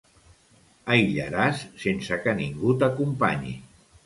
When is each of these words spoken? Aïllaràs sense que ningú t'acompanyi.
Aïllaràs 0.95 1.61
sense 1.83 2.19
que 2.25 2.35
ningú 2.41 2.75
t'acompanyi. 2.81 3.55